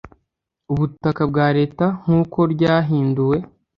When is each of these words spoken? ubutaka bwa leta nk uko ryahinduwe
ubutaka 0.71 1.21
bwa 1.31 1.47
leta 1.57 1.85
nk 2.03 2.09
uko 2.21 2.39
ryahinduwe 2.53 3.37